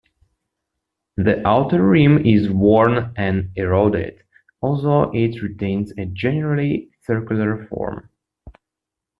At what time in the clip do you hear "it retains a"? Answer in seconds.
5.13-6.07